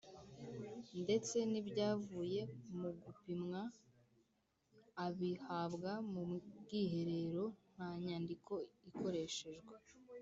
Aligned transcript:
ndetse 1.03 1.37
n’ibyavuye 1.51 2.41
mu 2.79 2.89
gupimwa 3.03 3.61
abihabwa 5.05 5.91
mu 6.11 6.21
bwiherero 6.59 7.43
nta 7.73 7.89
nyandiko 8.03 8.53
ikoreshejwe. 8.89 9.73